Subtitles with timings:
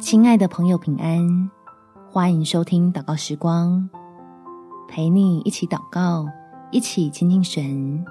[0.00, 1.50] 亲爱的朋友，平安！
[2.10, 3.88] 欢迎收听祷告时光，
[4.88, 6.26] 陪你一起祷告，
[6.70, 8.04] 一起亲近神。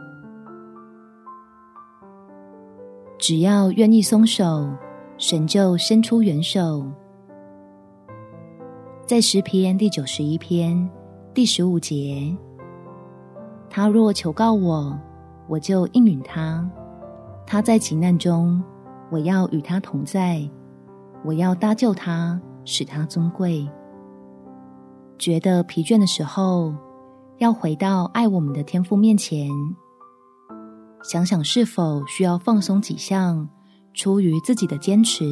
[3.19, 4.67] 只要愿意松手，
[5.17, 6.85] 神就伸出援手。
[9.05, 10.89] 在诗篇第九十一篇
[11.33, 12.35] 第十五节，
[13.69, 14.97] 他若求告我，
[15.47, 16.65] 我就应允他；
[17.45, 18.63] 他在急难中，
[19.11, 20.49] 我要与他同在。
[21.23, 23.69] 我要搭救他，使他尊贵。
[25.17, 26.73] 觉得疲倦的时候，
[27.37, 29.49] 要回到爱我们的天父面前，
[31.03, 33.47] 想想是否需要放松几项，
[33.93, 35.31] 出于自己的坚持，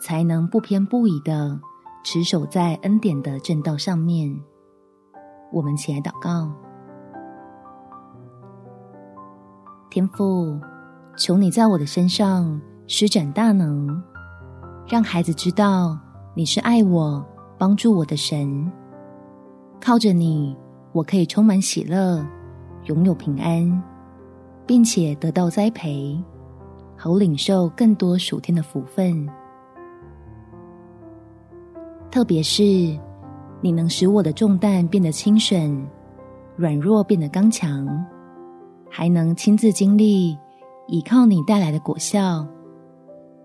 [0.00, 1.60] 才能不偏不倚的
[2.04, 4.36] 持守在恩典的正道上面。
[5.52, 6.50] 我们起来祷告，
[9.88, 10.58] 天父，
[11.16, 14.02] 求你在我的身上施展大能。
[14.94, 15.98] 让孩子知道
[16.34, 17.20] 你是爱我、
[17.58, 18.70] 帮助我的神。
[19.80, 20.56] 靠着你，
[20.92, 22.24] 我可以充满喜乐，
[22.84, 23.82] 拥有平安，
[24.64, 26.16] 并且得到栽培，
[26.96, 29.28] 好领受更多属天的福分。
[32.08, 32.62] 特别是
[33.60, 35.84] 你能使我的重担变得轻省，
[36.54, 37.84] 软弱变得刚强，
[38.88, 40.38] 还能亲自经历
[40.86, 42.46] 依靠你带来的果效，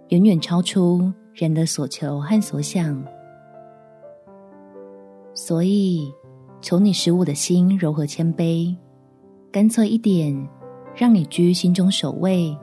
[0.10, 1.12] 远远超出。
[1.34, 3.02] 人的所求和所想，
[5.34, 6.14] 所以
[6.60, 8.76] 求你使我的心柔和谦卑，
[9.52, 10.36] 干脆一点，
[10.96, 12.58] 让你居心中首位，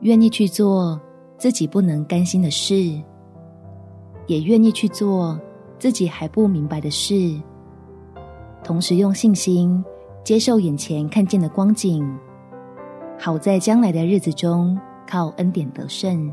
[0.00, 1.00] 愿意去做
[1.38, 2.74] 自己不能甘心的事，
[4.26, 5.38] 也愿意去做
[5.78, 7.40] 自己还不明白的事，
[8.64, 9.84] 同时用信心
[10.24, 12.04] 接受眼前看见的光景，
[13.16, 14.76] 好在将来的日子中
[15.06, 16.32] 靠恩典得胜。